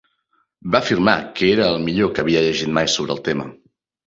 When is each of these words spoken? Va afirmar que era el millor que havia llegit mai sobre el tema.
Va 0.75 0.79
afirmar 0.79 1.13
que 1.41 1.49
era 1.57 1.67
el 1.75 1.77
millor 1.83 2.11
que 2.17 2.25
havia 2.25 2.43
llegit 2.47 2.73
mai 2.79 2.91
sobre 2.97 3.17
el 3.19 3.23
tema. 3.31 3.49